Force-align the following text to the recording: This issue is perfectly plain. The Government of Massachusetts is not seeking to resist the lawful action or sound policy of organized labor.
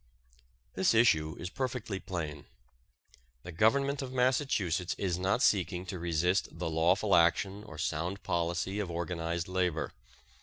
This 0.73 0.95
issue 0.95 1.35
is 1.39 1.51
perfectly 1.51 1.99
plain. 1.99 2.47
The 3.43 3.51
Government 3.51 4.01
of 4.01 4.11
Massachusetts 4.11 4.95
is 4.97 5.19
not 5.19 5.43
seeking 5.43 5.85
to 5.85 5.99
resist 5.99 6.49
the 6.57 6.71
lawful 6.71 7.15
action 7.15 7.63
or 7.63 7.77
sound 7.77 8.23
policy 8.23 8.79
of 8.79 8.89
organized 8.89 9.47
labor. 9.47 9.91